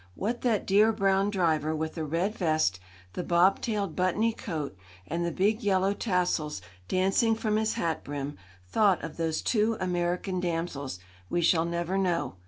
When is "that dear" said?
0.41-0.91